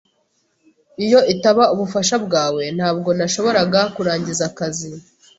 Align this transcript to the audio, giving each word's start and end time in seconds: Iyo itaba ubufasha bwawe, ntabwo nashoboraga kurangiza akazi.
Iyo 1.05 1.19
itaba 1.33 1.63
ubufasha 1.73 2.15
bwawe, 2.25 2.63
ntabwo 2.77 3.09
nashoboraga 3.17 3.81
kurangiza 3.95 4.43
akazi. 4.49 4.89